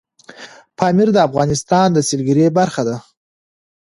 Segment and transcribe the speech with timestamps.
[0.77, 2.95] پامیر د افغانستان د سیلګرۍ برخه ده.